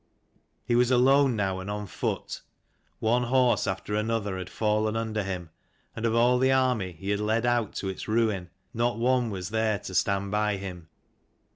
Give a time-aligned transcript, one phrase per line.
[0.65, 2.41] He was alone now, and on foot.
[2.97, 5.51] One horse after another had fallen under him,
[5.95, 9.49] and of all the army he had led out to its ruin not one was
[9.51, 10.87] there to stand by him.